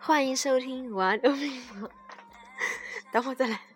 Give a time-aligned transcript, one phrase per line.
[0.00, 1.88] 欢迎收听五二六病房。
[3.12, 3.67] 等会儿再来。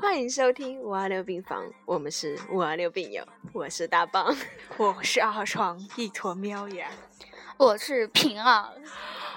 [0.00, 3.22] 欢迎收听五二六病房，我们是五二六病友，
[3.52, 4.34] 我是大棒。
[4.78, 6.88] 我是二床一坨喵呀，
[7.58, 8.70] 我是平儿，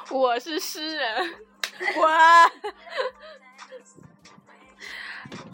[0.09, 1.35] 我是诗人，
[1.99, 2.07] 我。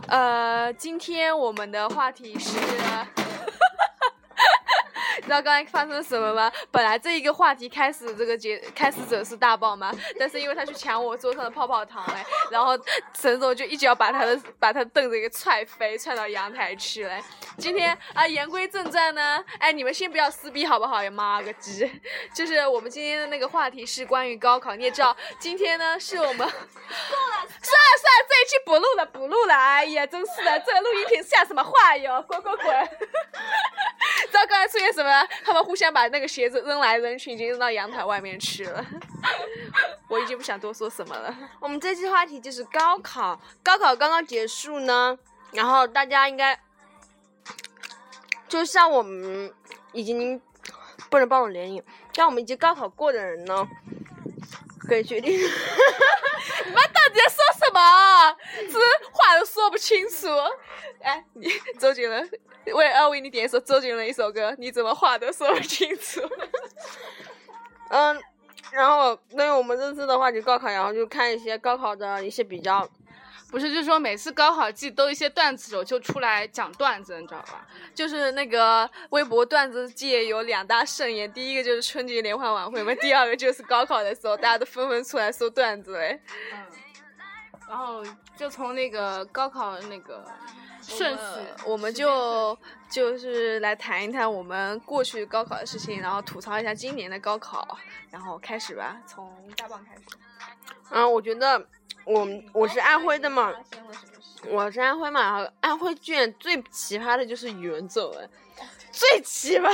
[0.08, 3.19] 呃，今天我们的话题是，你
[5.30, 6.52] 知道刚才发生了什么吗？
[6.72, 12.76] 本来这一个话题开始这个节开始者是大宝嘛，但是因为他去抢我桌上的泡泡糖嘞，然后
[13.16, 17.16] 沈总就一脚把他的把他凳子给踹飞，踹到阳台去了。
[17.60, 21.12] 今天啊，言归正传呢，哎，你们先不要撕逼好不好呀？
[21.12, 21.88] 妈个鸡！
[22.34, 26.50] 就是我们今天的那个话题是关于高考，你也知道，今天呢是我们够了。
[26.50, 29.54] 算了算了，这一期不录了，不录了。
[29.54, 32.20] 哎呀，真是的，这个录音屏像什么话哟？
[32.28, 32.90] 滚滚滚！
[34.32, 35.19] 知道刚才出现什么？
[35.44, 38.86] 他们互相把那个鞋子扔来扔去，已经扔到阳台外面去了。
[40.10, 41.36] 我已经不想多说什么了。
[41.60, 45.18] 我们这期话题就是高考，高考刚刚结束呢，
[45.52, 46.60] 然后大家应该，
[48.48, 49.54] 就像我们
[49.92, 50.42] 已经
[51.10, 53.68] 不能暴露年龄，像我们已经高考过的人呢，
[54.80, 55.32] 可以决定。
[56.66, 58.38] 你们到底在说什么？
[58.72, 58.80] 这
[59.12, 60.28] 话都说不清楚。
[61.02, 62.30] 哎，你周杰伦，
[62.74, 64.54] 我也要为你点一首周杰伦一首歌。
[64.58, 66.22] 你怎么话都说不清楚？
[67.90, 68.22] 嗯，
[68.72, 72.88] 然后对于我们这次的话就高考，然后就看一些高考的一些比较。
[73.52, 77.66] 不是，就是说每次高考季都一些段子手就出来讲段子，你知道吧？
[77.96, 86.22] 就是那个微博段子界有两大盛宴，第一个就是春节联欢晚会嘛，第二个就是高考的时候，大家都纷纷出来说段子嘞。
[86.54, 86.60] 嗯，
[87.70, 88.04] 然后
[88.36, 90.26] 就从那个高考那个
[90.82, 91.22] 顺序，
[91.66, 92.58] 我们就
[92.90, 97.78] 就是来谈一谈我们过去高考的事情，然后吐槽一下今年的高考，
[98.10, 100.02] 然后开始吧，从大棒开始。
[100.90, 101.64] 嗯，我觉得
[102.06, 103.54] 我我是安徽的嘛，
[104.48, 108.30] 我是安徽嘛，然后安徽卷最奇葩的就是语文作文，
[108.92, 109.72] 最奇葩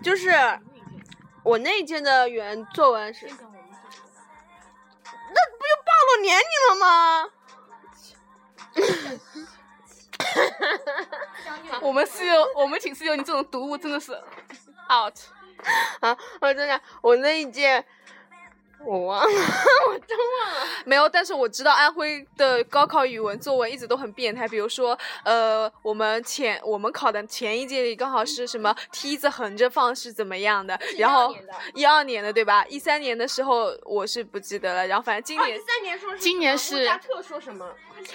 [0.00, 0.30] 就是
[1.42, 3.28] 我那一届的语文作文是，
[6.16, 7.28] 那不就暴露年龄了吗？
[11.80, 14.12] 我们室友，我们寝室有你这种毒物，真的是
[14.90, 15.14] out。
[16.00, 17.84] 啊， 我真的，我那一届
[18.84, 19.26] 我忘了，
[19.88, 20.66] 我真忘了。
[20.84, 31.34] 没有，但是我知道安徽的高考语文作文一直都很变态，比如说，呃，我们前我们考的前一届里刚好是什么梯子横着放是怎么样的，然后
[31.74, 32.64] 一二年的对吧？
[32.68, 37.68] 一三年的时候我是不记得了，然后反正今年三年说是今年是莫扎特说什么，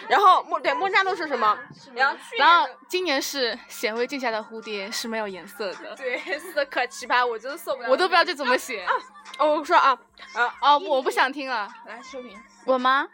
[0.08, 1.60] 然后莫对莫扎特说什么，
[1.94, 7.90] 然后去然后今年是显微镜下的蝴蝶是没有颜色的，对，是的，可奇葩，我真的受不了。
[7.90, 8.86] 我都不知道这怎么写。
[9.42, 9.98] 哦，我说啊
[10.36, 12.40] 啊哦，我不想听了，来秋萍。
[12.66, 13.08] 我吗？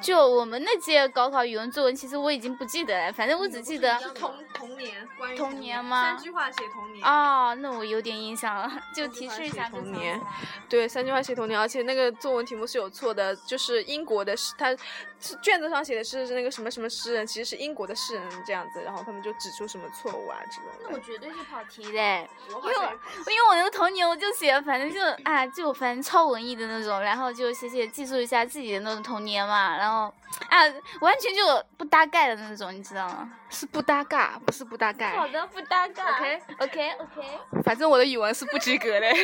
[0.00, 4.32] 就我们那届高考语文作文，其实我已经不记得了，反正我只记得童
[4.62, 7.04] 童年，关于童年吗三句话写童年。
[7.04, 10.20] 哦，那我有点印象了，就提示一下童年，
[10.70, 14.70] 对，三句话写童年，而且那个作文题目是有错的，就是英国的诗，他
[15.18, 20.94] 是卷子上写的是那个什么什么诗人，其实是英国的诗人这样子，然后他们就指出什么错误啊之类的。
[20.94, 22.84] 我绝对是跑题嘞，因为我
[23.32, 30.12] 因为我那个童年我就写，反正就啊就反正超文艺的那种，然后就写写记述一下自己的那种童年嘛，然后
[30.48, 30.62] 啊
[31.00, 31.42] 完全就
[31.76, 33.32] 不搭盖的那种，你知道吗？
[33.50, 35.16] 是不搭嘎，不是不搭盖。
[35.16, 36.04] 好的，不搭盖。
[36.04, 37.62] OK OK OK。
[37.64, 39.06] 反正我的语文是不及格的。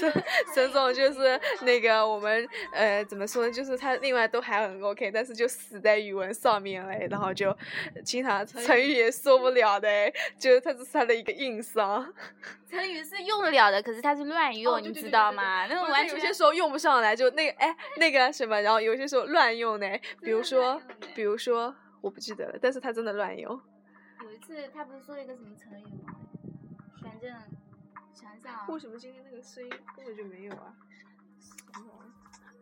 [0.00, 7.56] 沈沈总就是那个我们呃怎么说呢，就是他另外都还很 OK，但是就死在语文上面嘞，然后就
[8.04, 9.88] 经常成语也说不了的，
[10.36, 12.12] 就是他这是他的一个硬伤。
[12.68, 15.66] 成语是用得了的，可是他是乱用，哦对对你知道吗？
[15.68, 19.86] 那对种完全有些时候用不上来，就那个哎那个什么，然后有些时候乱用呢，
[20.20, 20.82] 比如说
[21.14, 21.72] 比如说
[22.06, 23.60] 我不记得了，但是他真的乱用。
[24.22, 26.14] 有一次他不是说了一个什么成语吗？
[27.02, 27.28] 反正
[28.14, 30.72] 想想啊，为什么今天那个声音根本就没有啊？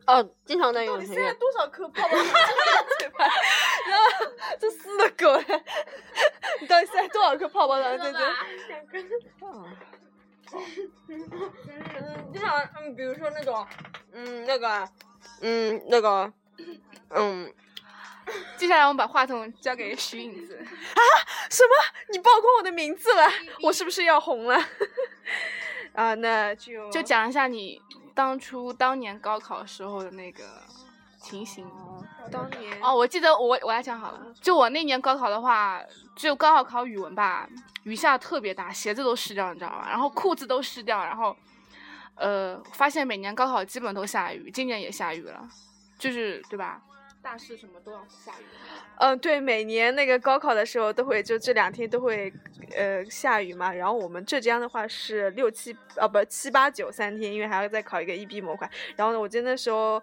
[0.07, 1.09] 哦，经常在用成语。
[1.13, 2.33] 现在多少颗泡泡糖在
[3.01, 3.27] 嘴巴？
[3.91, 4.07] 然后
[4.59, 5.45] 这死的狗嘞！
[6.63, 8.19] 你到底塞多少颗泡泡糖在这？
[8.69, 9.07] 两根。
[9.43, 9.77] 嗯，
[12.33, 13.67] 经常嗯，比如说那种，
[14.13, 14.89] 嗯，那个，
[15.43, 16.33] 嗯，那个，
[17.11, 17.53] 嗯，
[18.65, 20.57] 接下来我们把话筒交给徐影子。
[20.57, 21.01] 啊
[21.51, 21.71] 什么？
[22.11, 23.23] 你曝光我的名字了？
[23.61, 24.59] 我是不是要红了？
[25.93, 27.79] 啊，那就就讲一下你
[28.15, 30.63] 当初当年高考时候的那个
[31.21, 31.71] 情形。
[32.33, 35.79] 当年哦，我记得我我来讲好了，就我那年高考的话，
[36.17, 37.47] 就高考考语文吧，
[37.83, 39.85] 雨下特别大，鞋子都湿掉，你知道吗？
[39.91, 41.37] 然后裤子都湿掉，然后
[42.15, 45.47] 呃，发现每年高考基本都下雨，今年也下雨了，
[45.99, 46.81] 就是对吧？
[47.25, 48.45] 大事什么都要下雨。
[48.99, 52.31] 嗯，对，每年那个高考的时候都会，就这两天都会，
[52.77, 53.73] 呃，下雨嘛。
[53.73, 58.71] 然后我们浙江的话是六七，啊不七八九三天，因为还要再考一个 EB 模块。
[58.95, 60.01] 然后呢，我记得那时候，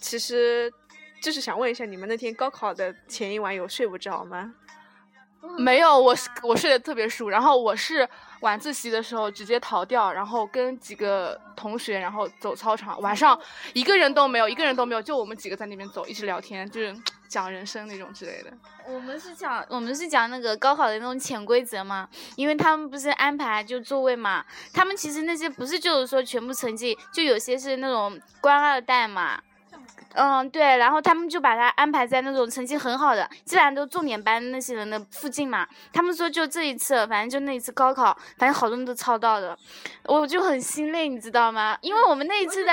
[0.00, 0.72] 其实
[1.20, 4.54] 就是想问一下，你们那天高考的前一晚有睡不着吗？
[5.58, 8.06] 没有，我是我睡得特别熟，然后我是
[8.40, 13.38] 晚自习的时候直接逃掉，然后跟几个同学然后走操场，晚上
[13.72, 16.94] 一个人都没有，一个人都没有，就我们几个在那边走，一直聊天，就是
[17.28, 18.52] 讲人生那种之类的。
[18.86, 29.40] 我们是讲我们是讲那个高考的那种潜规则嘛，因为他们不是安排就座位嘛，他们其实那些不是就是说全部成绩，就有些是那种官二代嘛。
[30.14, 35.66] 嗯，对，然后他们就把他安排在那种成绩很好的，基本上都重点班那些人的附近嘛。
[35.92, 39.56] 他们说就这一次，反正就那一次高考，反正好多人都抄到的，
[40.04, 41.76] 我就很心累，你知道吗？
[41.80, 42.72] 因为我们那一次的。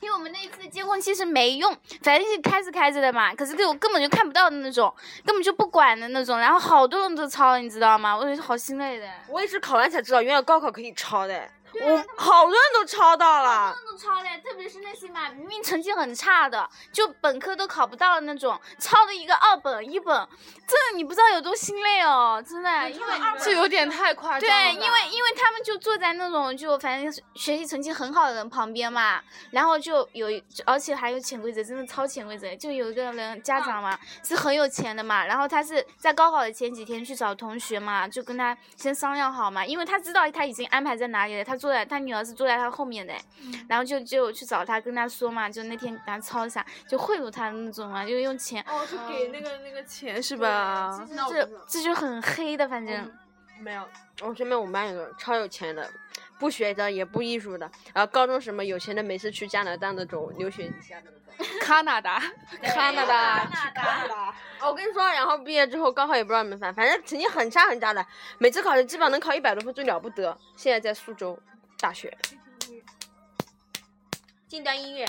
[0.00, 4.94] 因为我们那一次的监控器是没用，反正是开是开着的嘛，可是这种根本就看不到的那种，
[5.26, 8.16] 根本就不管的那种，然后好多人都抄了，你知道吗？
[8.16, 9.08] 我觉得好心累的。
[9.26, 11.42] 我也是考完才知道，原来高考可以抄的。
[11.80, 13.76] 我好多人都抄到了。
[13.84, 20.28] 都抄嘞，特别是那些嘛，明明成绩很差的，就本科都考不到的那种，抄了一个二本、一本，
[20.66, 24.40] 真的你不知道有多心累哦，真的，因为这有点太夸张了。
[24.40, 29.20] 对，因为因为他们就坐在那种就反正学习成绩很好的人旁边嘛，
[29.50, 30.28] 然后就有，
[30.64, 32.54] 而且还有潜规则，真的超潜规则。
[32.56, 43.12] 就有一个人家长嘛是很有钱的嘛，然后他是在高考的前几天去找同学嘛，就跟他先商量好嘛，因为他知道他已经安排在哪里了，他坐在他女儿是坐在他后面的，
[43.68, 51.06] 然后就就去找他跟他说嘛，就那天给他抄一下，就贿赂他的那种嘛，就用钱，哦，就给那个那个钱是吧？
[51.28, 53.12] 这这就很黑的，反正。
[53.60, 53.82] 没有，
[54.20, 55.90] 我身边我们班有个超有钱的，
[56.38, 61.12] 不学的也不艺术的，然后高中什么有钱的，每次去加拿大那种留学一下的。
[61.66, 62.22] 加拿大，
[62.62, 64.27] 加拿大，去加拿大。
[64.60, 68.04] 我跟你说，然后毕业之后高考也不知道你们烦，反正成绩很差很差的，
[68.38, 70.36] 每次考试基本上能考一百多分就了不得。
[70.56, 71.38] 现在在苏州
[71.78, 72.16] 大学。
[74.48, 75.06] 近端音乐。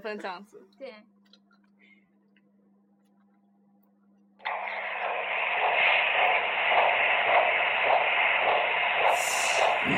[0.00, 0.60] 分这样子。
[0.78, 0.92] 对。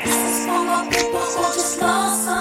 [0.03, 2.32] This is for my people who just lost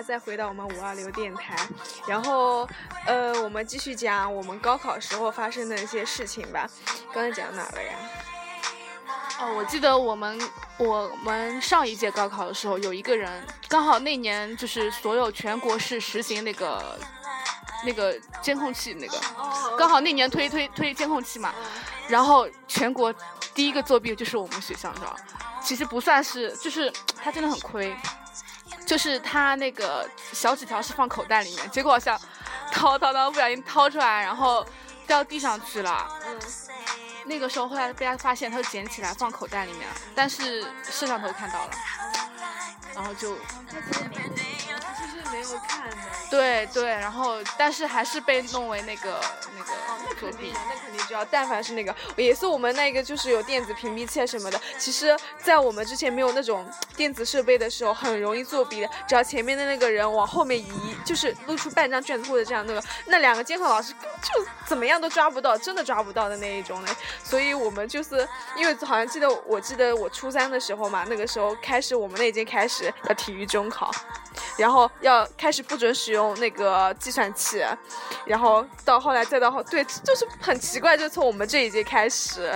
[0.00, 1.56] 家再回到我们五二零电台。
[2.06, 2.68] 然后，
[3.06, 6.68] 呃，我们继续讲我们高考时候发生的一些事情吧。
[7.12, 7.98] 刚才讲哪了呀？
[9.40, 10.38] 哦，我记得我们
[10.78, 16.98] 我们上一届高考的时候，有一个人刚好那年就是所有全国是实行那个
[17.84, 19.18] 那个监控器那个，
[19.78, 21.54] 刚好那年推推推监控器嘛，
[22.08, 23.14] 然后全国
[23.54, 25.16] 第一个作弊的就是我们学校，你知道吗？
[25.62, 27.96] 其实不算是，就是他真的很亏，
[28.88, 32.18] 就是他那个小纸条是放口袋里面，结果好像
[32.72, 34.66] 掏掏掏不小心掏出来，然后
[35.06, 36.08] 掉地上去了。
[37.26, 41.70] 那个时候后来被他发现，他就捡起来放口袋里面了，但是摄像头看到了，
[42.94, 43.42] 然后就就
[45.06, 45.96] 是没有看的。
[46.30, 49.20] 对对，然后但是还是被弄为那个
[49.58, 49.72] 那个
[50.14, 50.52] 作弊。
[50.68, 54.60] 那肯定就要，但凡是那个，也是我们那个就是有电子屏蔽器啊什么的。
[54.78, 58.88] 其实，在我们之前没有那种电子设备的时候，很容易作弊的。
[59.08, 66.92] 只要前面的那个人往后面移，就是露出半张卷子或者这样那个，那两个监考老师就怎么样都抓不到，真的抓不到的那一种嘞。
[67.22, 73.90] 所以我们就是因为好像记得，我记得我初三的时候嘛，那个时候开始我们那已经开始要体育中考。
[74.56, 77.60] 然后要开始不准使用那个计算器，
[78.24, 82.50] 然后到后来再到后，对，就是很奇怪，就从我们这一届开始。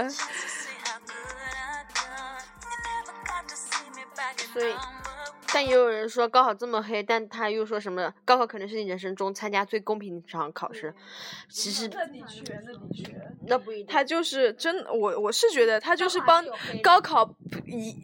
[4.53, 4.75] 所以，
[5.53, 10.95] 但也有人说高考这么黑，但他又说什么高考可能是你人生中参加最公平的一场考试。
[11.49, 11.97] 其实的
[12.29, 13.13] 确，那的确。
[13.47, 16.45] 那不一定，他就是真，我我是觉得他就是帮
[16.83, 17.35] 高考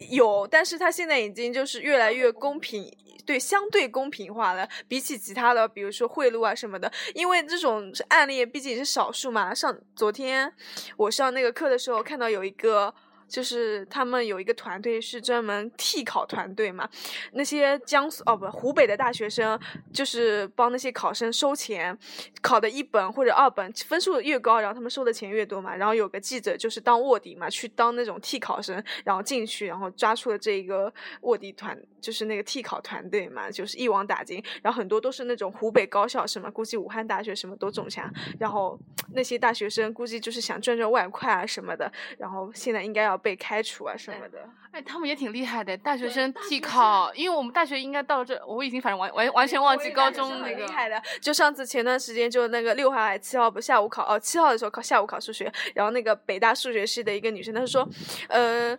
[0.09, 2.91] 有，但是他现在已经就是越来越公平，
[3.29, 4.67] 对，相对公平化了。
[4.87, 9.53] 比起其他的，比如说贿赂啊什么的，因为这种案例毕竟是少数嘛。
[9.53, 10.51] 上昨天
[10.97, 12.91] 我上那个课的时候，看到有一个。
[13.29, 16.89] 就是他们有一个团队是专门替考团队嘛，
[17.33, 19.57] 那些江苏哦不湖北的大学生
[19.93, 21.95] 就是帮那些考生收钱，
[22.41, 25.75] 考的一本或者二本分数越高，然后他们收的钱越多嘛。
[25.75, 34.43] 然后有个记者就是当卧底嘛，去当那种替考生，然后进去，然后抓出了这一个卧底团，就是那个替考团队嘛，就是一网打尽。
[34.63, 38.11] 然后很多都是那种湖北高校什么，估计武汉大学什么都中枪。
[38.39, 38.79] 然后
[39.13, 43.18] 那些大学生估计就是想赚赚外快啊什么的，然后现在应该要。
[43.19, 45.77] 被开除啊什么的，哎，他们也挺厉害的。
[45.77, 50.65] 大学生替考，因为我们大学应该到这，我已经反正完完完全忘记高中那个。
[50.65, 57.87] 厉害的，就上次前段时间就那个六号还七号不下午考哦，七号的时候考下午考数学，然后那个北大数学系的一个女生，她说，
[58.29, 58.77] 呃，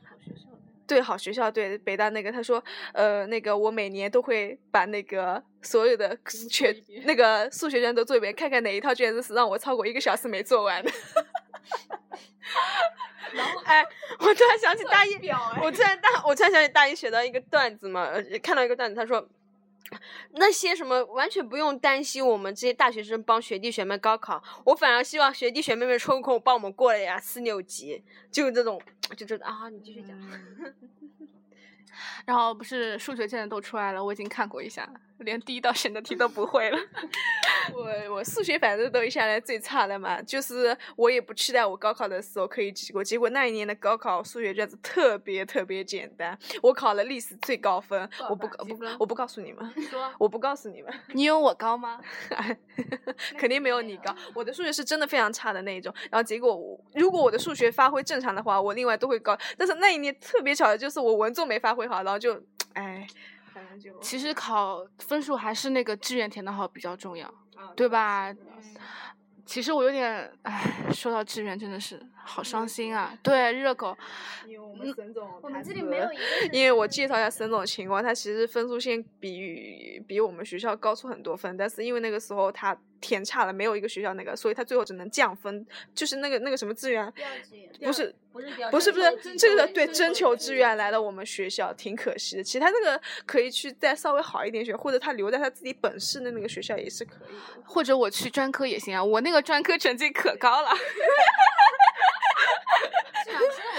[0.87, 6.17] 对，好学校，对北大那个，她说，呃，那个我每年都会把那个所有的
[6.51, 10.91] 全那个数学卷都做一遍，看看哪一套卷子是让我超过一个小时没做完的。
[13.33, 13.85] 然后，哎，
[14.19, 15.15] 我突然想起大一，
[15.63, 18.11] 我突然大，我突然想起大一学到一个段子嘛，
[18.43, 19.29] 看到一个段子，他说，
[20.33, 28.81] 那些什么完全不用担心我们这些大学生帮学弟学妹高考，我反而希望学弟学妹们抽空帮我们过了呀四六级，就这种，
[29.17, 30.17] 就这啊，你继续讲。
[32.25, 34.89] 然后不是数学卷都出来了，我已经看过一下，
[35.19, 36.79] 连第一道选择题都不会了。
[37.75, 49.75] 我我数学反正都一下来最差的嘛，就是我也不期待我高考的时候可以及过，结果那一年的高考数学卷子特别特别简单，我考了历史最高分，我不不我不告诉你们，
[50.19, 52.01] 我不告诉你们，你有我高吗？
[53.37, 62.43] 肯定没有你高，我的数学是真的非常差的那一种，然后结果如果我的数学发挥正常的话，我另外都会高，但是那一年特别巧的就是我文综没发挥好，然后就
[62.73, 63.07] 哎，
[63.53, 67.33] 反正就其实考分数还是那个志愿填的好比较重要。
[67.77, 68.35] 对吧？
[69.45, 73.15] 其实我有点，唉，说到志愿真的是好伤心啊。
[73.23, 73.95] 对，热狗。
[74.47, 76.23] 因为我们沈总，我们这里没有一个。
[76.53, 82.75] 因为我介绍一下沈总情况，他其实分数线比比我们学校高出很多分，但是因为那个时候他。
[83.01, 87.13] 填差了，没有一个学校那个，所以他最后只能降分，就是那个那个什么志愿，
[87.81, 92.43] 不是不是不是不是这个对征求志愿来了我们学校，挺可惜的。
[92.43, 100.71] 其他那个可以去再稍微好一点学，或者他留在他自己本市的那个学校也是可以的，或者我去专科也行啊，我那个专科成绩可高了。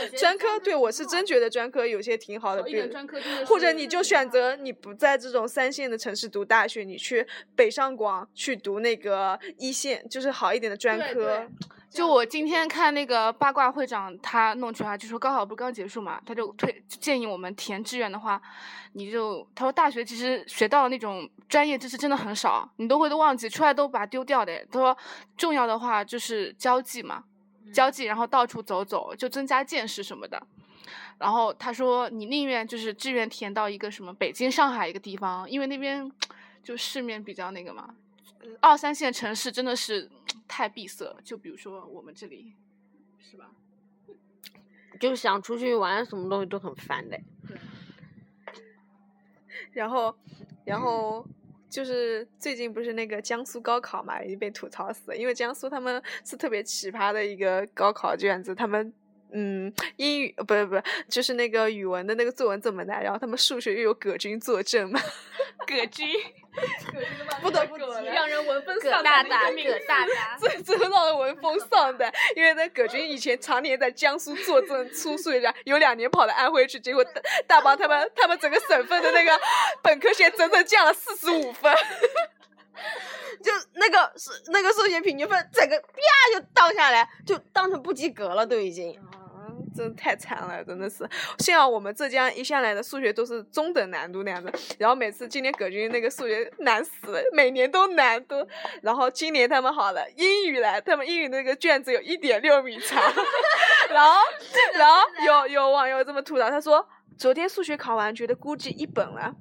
[0.09, 11.47] 专科对我是真觉得专科有些挺好的，比如专科或者你就选择你不在这种三线的城市读大学，你去北上广去读那个一线，就是好一点的专科。
[11.89, 18.41] 就我今天看那个八卦会长他弄出来，就说高考不是刚结束嘛，他就推建议我们填志愿的话，
[18.93, 24.65] 你就他说大学其实学到的那种专业知识真的很少，你都会都忘记，出来都把它丢掉的。
[24.71, 24.97] 他说
[25.35, 27.25] 重要的话就是交际嘛。
[27.73, 30.41] 交际，然后到处走走，就增加见识什么的。
[31.17, 36.11] 然后他说，你宁愿就是志愿填到一个什么北京、上海一个地方，因为那边
[36.63, 37.93] 就市面比较那个嘛。
[38.59, 40.09] 二三线城市真的是
[40.47, 42.53] 太闭塞，就比如说我们这里，
[43.19, 43.51] 是吧？
[44.99, 47.19] 就想出去玩，什么东西都很烦的。
[49.73, 50.15] 然后，
[50.65, 51.25] 然后。
[51.71, 58.93] 就是最近不是那个江苏高考嘛，已经被吐槽死了，因为江苏他们是特别奇葩的一个高考卷子，他们
[59.31, 64.99] 嗯英语不是不是就是那个语文的那个作文这么难，然后他们数学又有葛军作证嘛，
[65.65, 66.05] 葛军，
[67.41, 67.83] 不得不提。
[68.13, 77.03] 让人闻风丧胆的一个葛大大， 最最让人闻风丧胆，因为那葛军以前常年在江苏坐镇出数学，有两年跑到安徽去，结果
[77.47, 79.39] 大帮他们他们整个省份的那个
[79.81, 81.73] 本科线整整降了四十五分，
[83.43, 85.85] 就那个是那个数学平均分整个啪
[86.33, 88.99] 就荡下来，就当成不及格了都已经。
[89.75, 91.07] 真的太惨了，真的是。
[91.39, 98.47] 幸好我们浙江一向来的数学都是中等难度那样子，然后每次今年葛军那个数学难死了，每年都难都。
[98.81, 103.01] 然后今年他们好了，英语来，他们英语那个卷子有一点六米长，
[103.89, 104.19] 然后
[104.73, 109.33] 然后有有网友这么吐槽，他说昨天数学考完，觉得估计一本了。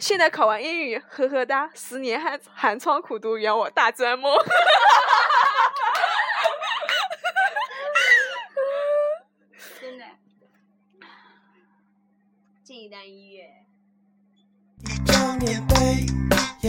[0.00, 4.34] 现在考完英语，呵呵哒，十年寒寒窗苦读，圆我大专梦。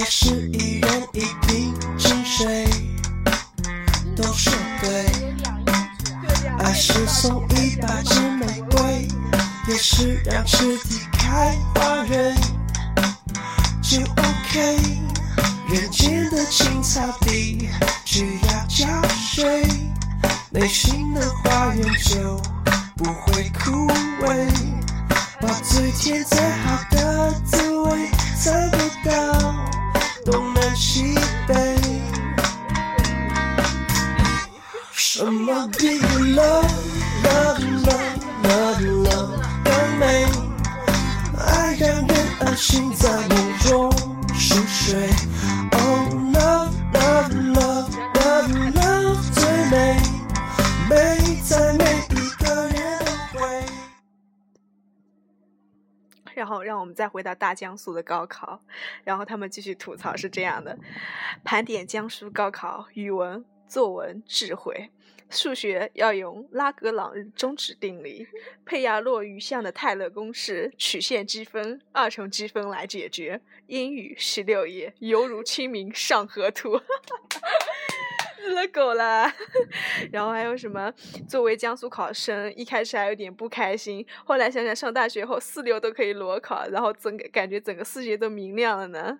[0.01, 0.70] 也是
[39.63, 40.25] 更美？
[41.37, 42.09] 爱让人
[42.39, 43.91] 安心在梦中
[44.35, 45.09] 熟睡。
[45.71, 49.97] Oh love love love love love 最美，
[50.89, 53.65] 美在每一个人的回。
[56.35, 58.61] 然后让我们再回到大江苏的高考，
[59.03, 60.77] 然后他们继续吐槽是这样的：
[61.43, 64.91] 盘点江苏高考语文、作文、智慧。
[65.31, 68.27] 数学要用拉格朗日中止定理、
[68.65, 73.39] 佩亚洛余项的泰勒公式、曲线积分、二重积分来解决。
[73.67, 76.79] 英语十六页，犹如清明上河图。
[78.43, 79.31] 日了狗了，
[80.11, 80.91] 然后还有什么？
[81.29, 89.19] 作为江苏考生，一开始还有点不开心，后来想想上大学后四六都可以裸考，然后整个感觉整个世界都明亮了呢。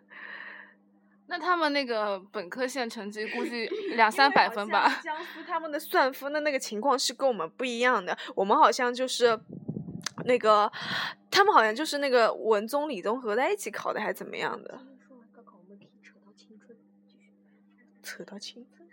[1.32, 5.00] 那他们那个本科线成绩估计两三百分吧？
[5.02, 9.40] 江苏他们的算分的那个情况是跟我们不一样的，我们好像就是
[10.26, 10.70] 那个，
[11.32, 14.78] 他们好像就是那个文综理综合在一起考的，还是怎么样的？
[18.04, 18.86] 扯到青春。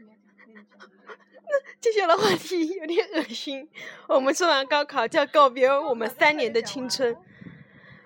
[1.50, 3.68] 那接下来话题有点恶心。
[4.06, 7.16] 我们说完高考就要告别我们三年的青春，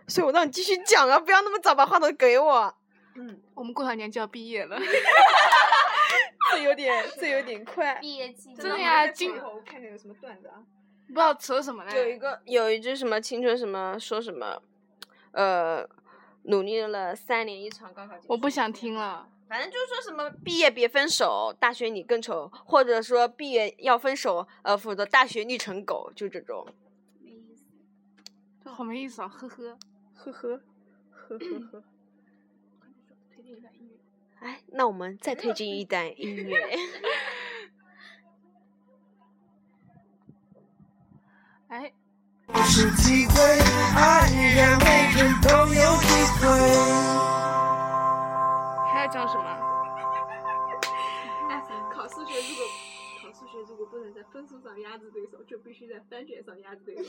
[0.08, 2.74] 所以我让你继续讲啊，不要那么早把话筒给我。
[3.54, 4.78] 我们过两年就要毕业了。
[6.52, 7.94] 这有点，这有点快。
[7.96, 10.62] 毕业季真的呀，今我看看有什么段子啊？
[11.08, 11.96] 不知道扯什么呢。
[11.96, 14.62] 有一个有一句什么青春什么说什么，
[15.32, 15.88] 呃，
[16.44, 19.28] 努力了三年一场高考，我不想听了。
[19.48, 26.66] 反正就是说什么毕业别分手，大学你更丑，或者说毕业要分手，呃，否则大学你成狗，就这种。
[28.64, 29.78] 这好没意思啊，呵呵。
[30.14, 30.60] 呵呵，
[31.10, 31.82] 呵呵呵。
[34.40, 36.78] 哎，那我们再推荐一段音乐。
[41.68, 41.92] 哎，
[42.46, 43.34] 不是机会，
[43.96, 46.08] 爱让每人都有机
[46.40, 46.42] 会。
[48.92, 49.58] 还要讲什么？
[51.94, 52.64] 考数学如果
[53.22, 57.02] 考数学如果不能在分数上压制对手，就必须在翻卷上压制对手。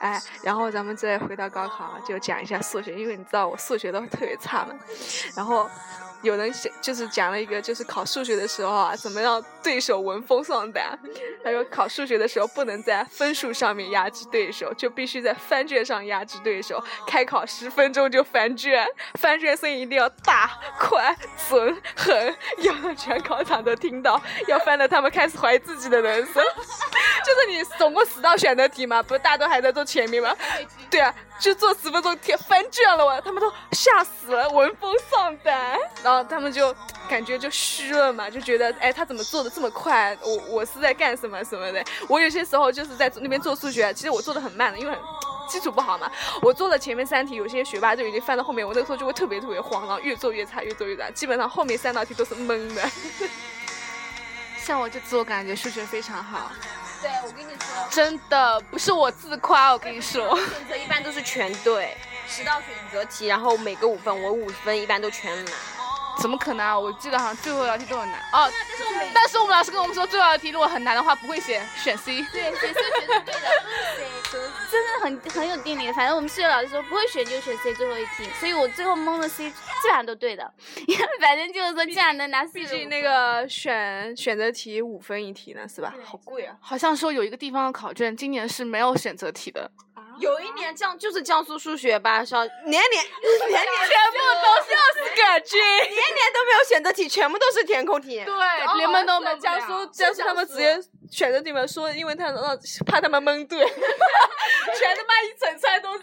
[0.00, 4.74] 哎，然后咱们再回到高考，就讲一下数学，因为你知道我数学都特别差嘛。
[5.34, 5.68] 然后
[6.24, 10.98] 有人写就是讲了一个，就是考数学的时候啊，怎么让对手闻风丧胆。
[11.44, 16.82] 他说考数学的时候不能在分数上面压制对手，就必须在翻卷上压制对手。
[17.06, 18.86] 开考十分钟就翻卷，
[19.20, 21.14] 翻卷声音一定要大、快、
[21.48, 26.42] 准、狠，要让全考场都听到，要翻的他们开始怀疑自己的人生。
[27.24, 30.34] 就是你总共十道选择题嘛，不是大家都还在做前面吗？
[30.90, 36.74] 对啊，就做十分钟贴翻卷了我，他们都吓死了，闻风丧胆，然后他们就
[37.08, 40.16] 感觉就虚了嘛，就觉得哎，他怎么做的这么快？
[40.22, 41.84] 我我是在干什么什么的？
[42.08, 45.00] 我有些时候就是在那边做数学，其实我做的很慢的，因为很
[45.48, 46.10] 基础不好嘛。
[46.40, 52.82] 我做了前面三题，有些学霸就已经翻到后面，我那个时候就会特别特别慌，然后越做越差，越做越差，基本上后面三道题都是懵的。
[54.56, 56.50] 像我就自我感觉数学非常好，
[57.04, 60.34] 对，我跟你说，真的不是我自夸，我跟你说。
[60.38, 61.94] 选择一般都是全对，
[62.26, 65.52] 十道选择题，然后每个五分，我五分一般都全拿。
[66.20, 66.78] 怎么可能啊？
[66.78, 68.50] 我记得好像最后一道题都很难哦。
[69.12, 72.24] 但是我们老师跟我们说，最后一道题如果很难的话，不会写，选 C。
[72.32, 73.50] 对，选 C 绝对对的，
[74.30, 75.92] 谁真的很很有定力。
[75.92, 80.52] 反正我们数学老师说不会选就选 C 最后一题，所以我最后蒙的 C 基本上都对的。
[81.20, 85.94] 反正就是说，既然能拿 C，毕竟那个选选择题五分一题呢，是吧？
[86.04, 86.56] 好贵啊！
[86.60, 89.70] 好像说有一个地方的考卷今年是没有选择题的，
[90.18, 95.60] 有一年江就是江苏数学吧，上年年年年全部都是四个军。
[95.60, 98.22] 年年 都没有选择题，全部都是填空题。
[98.24, 98.34] 对，
[98.76, 100.78] 连蒙都蒙不江苏江苏他们直接
[101.10, 106.02] 选择题们说，因为他让怕他们蒙对， 全他妈一整串都是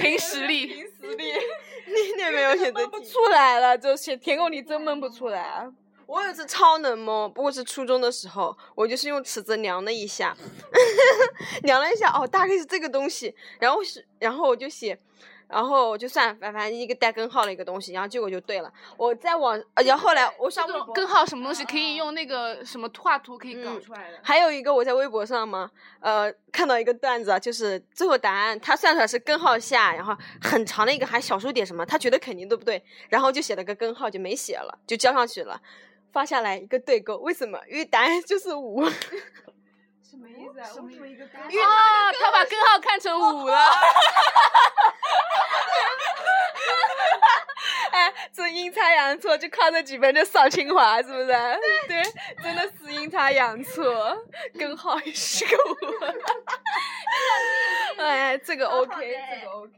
[0.00, 0.66] 凭 实力。
[0.66, 2.86] 凭实力，年年没有选择题。
[2.90, 5.66] 不出来了，就写填空题真蒙不出来啊。
[6.06, 10.36] 我有一次超能蒙，不过是初中的时候，我就是用尺子量了一下，
[11.64, 14.98] 量了一下，哦，大概是这个东西，然后是，然后我就写，
[15.48, 18.72] 然后我就算，反反正一个带根号的一个东西，然后结果就对了。
[18.96, 24.18] 我在网，呃，然后后来我上根号什么东西可以用那个什么画图可以搞嗯出来的？
[24.22, 25.68] 还有一个我在微博上嘛，
[26.00, 35.60] 呃，看到一个段子啊，就是最后答案他算出来是根号下，然后很长的一个还小数点什么，他觉得肯定对不对，然后就写了个根号就没写了，就交上去了，
[36.16, 37.60] 发下来一个对勾，为什么？
[37.68, 38.82] 因为答案就是 五。
[38.88, 40.64] 什么意思啊？
[40.72, 43.54] 什么一个啊，他把根号看成五了。
[47.92, 51.26] 哎，这阴差阳错，就靠这几分就上清华，是不是？
[51.86, 52.02] 对，
[52.42, 54.16] 真的是阴差阳错，
[54.58, 55.76] 根号也是个五。
[57.98, 59.75] 哎，这个 OK，这个 OK。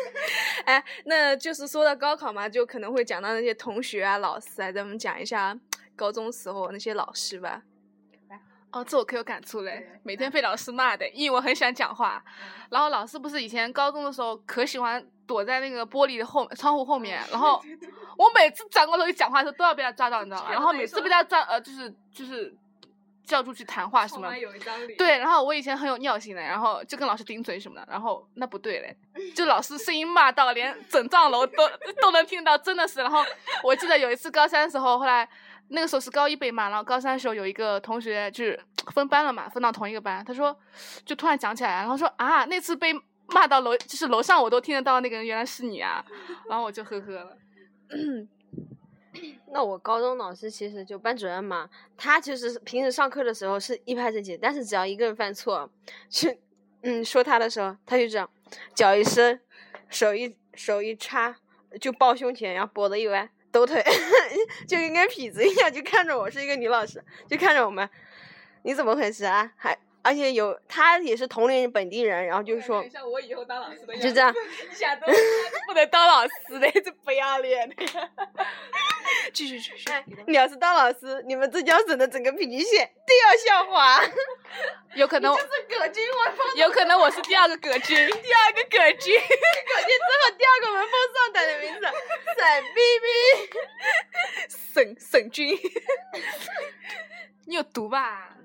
[0.64, 5.58] 哎，那就是说到高考嘛，就可能会讲到那些同学啊、老师啊，咱们讲一下
[5.96, 7.62] 高中时候那些老师吧。
[8.70, 12.22] 哦，这我可有感触嘞，每天被老师骂的，因为我很喜欢讲话。
[12.68, 17.62] 然后老师不是以前高中的时候可喜欢躲在那个玻璃的后窗户后面，然后
[18.18, 20.50] 我每次转过头去讲话的时候都要被他抓到，你知道吗？
[20.52, 22.54] 然后每次被他抓，呃，就是就是
[23.28, 24.36] 叫出去谈话什么。
[24.36, 24.96] 有一张脸。
[24.96, 28.96] 对，然后我以前很有尿性的，然后就跟老师顶嘴什么的，然后那不对嘞，
[29.36, 31.68] 就老师声音骂到连整幢楼都
[32.00, 33.00] 都能听到，真的是。
[33.00, 33.22] 然后
[33.62, 35.28] 我记得有一次高三的时候，后来
[35.68, 38.58] 那个时候是高一被骂，然后高三的时候有一个同学就是
[38.94, 40.58] 分班了嘛，分到同一个班，他说
[41.04, 42.92] 就突然讲起来，然后说啊那次被
[43.28, 46.02] 骂到楼就是楼上我都听得到那个人原来是你啊，
[46.48, 47.36] 然后我就呵呵了。
[49.52, 55.70] 那我高中老师其实就班主任嘛，他其实平时上课的时候是一拍正经，但是只要一个人犯错，
[56.08, 56.38] 去
[56.82, 58.28] 嗯说他的时候，他就这样，
[58.74, 59.40] 脚一伸，
[59.88, 61.36] 手一手一插，
[61.80, 63.82] 就抱胸前，然后脖子一歪，抖腿，
[64.68, 67.88] 就跟个痞子一样，就看着我是一个女老师，就看着我们，
[68.62, 69.52] 你怎么回事啊？
[69.56, 69.76] 还
[70.08, 74.34] 而且有他也是同龄人本地人，然后就是说像我以后当老师的就这样，
[74.72, 75.06] 一下都
[75.66, 77.76] 不能当老师的，这不要脸的。
[79.34, 84.02] 继续继续，哎，你要是当老师，你们浙江省的整个平均线都要下滑。
[84.96, 91.80] 有可能就是葛军，我有可能我是第二个葛军， 第二个葛军，葛军之后第二个文风丧胆的名字
[92.38, 93.06] 沈逼逼。
[94.48, 95.58] 沈沈军。
[97.44, 98.37] 你有毒吧？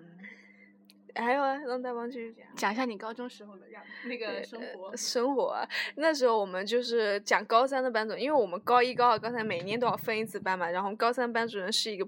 [1.16, 2.46] 还有啊，让大王继续讲。
[2.56, 4.96] 讲一下你高中时候的样那个生活。
[4.98, 12.08] 生活啊，那时候我们就是讲高三的班主任，因为我们高一、高二、高三每年都要分一次班嘛，然后高三班主任是一个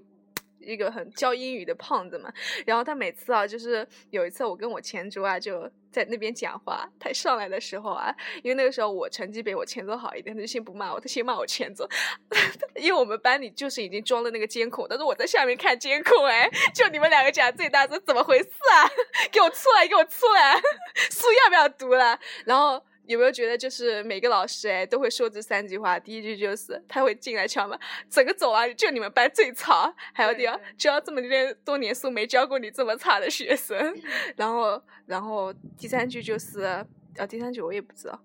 [0.58, 2.32] 一个很教英语的胖子嘛，
[2.66, 11.88] 然后他每次啊，就是有一次我跟我前桌啊就在那边讲话，他上来的时候啊，因为那个时候我成绩比我前桌好一点，他就先不骂我，他先骂我前桌，
[12.76, 18.84] 因为我们班里就是已经装了那个监控，但是我在下面看监控，哎，就你们两个讲最大声，怎么回事啊？
[19.32, 20.60] 给我出来，给我出来，
[21.10, 22.20] 书要不要读了？
[22.44, 22.84] 然后。
[23.06, 25.98] 有没有觉得就是每个老师哎都会说这三句话？
[25.98, 27.78] 第一句就是他会进来敲门，
[28.10, 33.94] 整个走廊里就你们班最吵，还有第二教这么多多年书没教过你这么差的学生，
[34.36, 36.84] 然后然后第三句就是
[37.16, 38.20] 呃第三句我也不知道，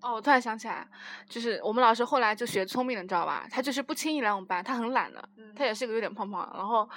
[0.00, 0.86] 哦，我突然想起来，
[1.28, 3.46] 就是我们老师后来就学聪明了，你知道吧？
[3.50, 5.22] 他就是不轻易来我们班，他很懒的，
[5.54, 6.50] 他也是个有点胖胖。
[6.56, 6.88] 然后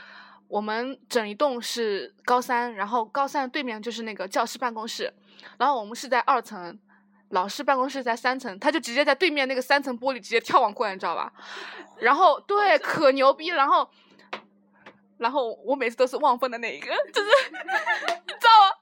[0.48, 5.14] 我们整一栋是高三，然后高三对面就是那个教师办公室，
[5.60, 6.80] 然后我们是在二层。
[7.30, 11.32] 老师办公室在三层，他就直接在对面那个三层玻璃直接跳网过来，你知道吧？
[12.00, 13.48] 然后对，可牛逼。
[13.48, 13.90] 然后，
[15.18, 18.76] 然后我每次都是望风的那一个，就是你知道吗？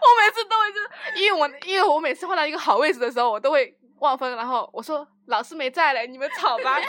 [0.00, 4.34] 我每次都会就是，因为我因为我每次换到一个好位置的时候，我都会望风。
[4.34, 6.78] 然后我说老师没在嘞，你们吵吧。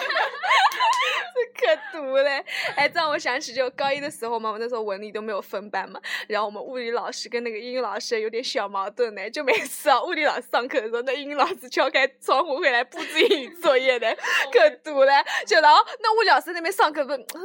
[1.34, 2.43] 这可毒嘞！
[2.75, 14.15] 哎，这让我想起就高一的时候嘛，我那时候文理都没有分班嘛，然后我们物理老师跟那个英语老师有点小矛盾呢，就每次啊物理老师上课的时候，那英语老师敲开窗户回来布置英语作业的，
[14.51, 15.13] 可毒嘞！
[15.47, 17.41] 就然后那物理老师那边上课问，嗯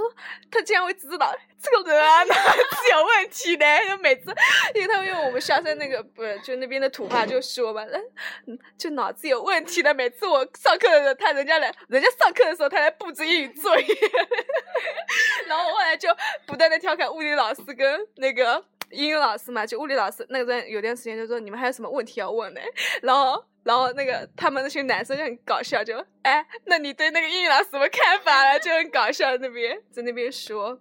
[0.50, 4.34] 他竟然会知道这个人啊哪是有问题的，就每次
[4.74, 7.82] 因为他们用我们萧山那个不就那边的土话就说嘛，
[8.46, 13.86] 嗯就脑子有问题的，每次我上课的时候，他人家来，人家上课的时候他来布置英语作业，
[15.46, 16.08] 然后我后来就
[16.46, 22.60] 不断的调侃物理老师跟那个英语老师嘛，就物理老师那个段有段时间就说你们还有什么问题要问呢？
[23.02, 28.58] 然后然后那个他们那些男生就很搞笑，就哎，那你对那个英语老师什么看法了？
[28.60, 30.80] 就很搞笑，那边在那边说。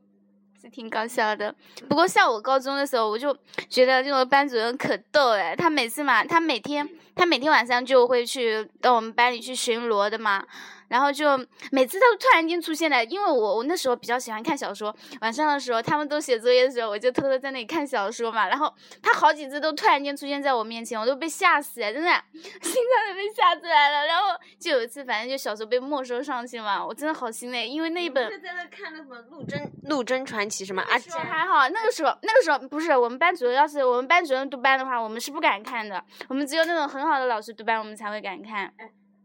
[0.70, 1.54] 挺搞笑的。
[1.88, 3.36] 不过像我高中的时候，我就
[3.70, 5.56] 觉得这个班主任可逗了。
[5.56, 10.46] 他每次嘛，他每天他每天晚上就会去到我们班里去巡逻的嘛。
[10.88, 11.38] 然后就
[11.72, 18.48] 每次他都突然间出现了，因为我我那时候比较喜欢看小说，晚上的时候他们都写作业的时候，我就偷偷在那里看小说嘛。
[18.48, 24.06] 然后他好几次都突然间出现在我面前，我都被吓死了，真的 心脏都被吓出来了。
[24.06, 36.04] 然后就有一次，反正就小说被没收上去嘛，我真的好心累，因为那一本在那看那什么《陆贞陆贞传奇》什么阿那时候加，还好，那个时候那个时候不是我们班主任，要是我们班主任督班的话，我们是不敢看的。
[36.28, 38.74] 我们只有那种很好的老师督班，我们才会敢看。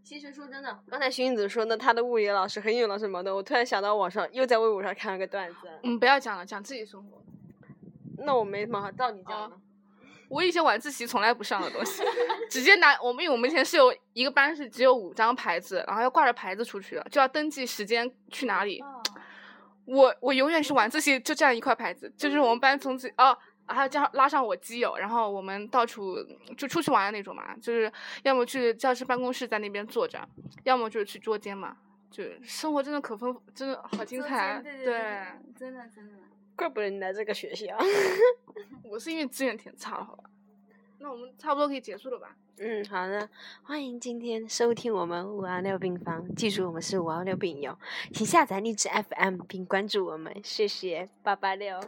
[0.02, 7.22] 其实说真的，刚才荀子说那他的物理老师和英语老师矛盾，我突然想到网上又在微博上看了个段子，嗯，不要讲了，讲自己生活。
[8.18, 9.56] 那我没什么好照你讲的。
[10.28, 12.02] 我以前晚自习从来不上的东西，
[12.50, 18.82] 直接拿我们，因为我们以前是有一个班是只有五张牌子，然后要挂着牌子出去的，就要登记时间去哪里。
[19.86, 23.36] 我我永远是晚自习就这样一块牌子，就是我们班从此哦，
[23.72, 26.16] 还有叫拉上我基友，然后我们到处
[26.56, 27.90] 就出去玩的那种嘛，就是
[28.24, 30.28] 要么去教师办公室在那边坐着，
[30.64, 31.76] 要么就是去捉奸嘛，
[32.11, 34.61] 就生活真的可丰富，真的好精彩。
[34.62, 34.94] 对对，
[35.56, 36.14] 真的真的。
[36.56, 37.66] 怪不得你来这个学校。
[38.85, 40.24] 我是因为资源挺差的，好吧？
[40.98, 42.37] 那我们差不多可以结束了吧？
[42.59, 43.26] 嗯，好的，
[43.62, 47.78] 欢迎今天收听我们五二六病房，记住我们是五二六病友，
[48.12, 51.80] 请下载荔枝 FM 并关注我们，谢谢八八六。